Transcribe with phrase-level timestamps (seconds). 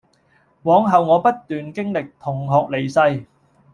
[0.63, 3.27] 往後我不斷經歷同學離世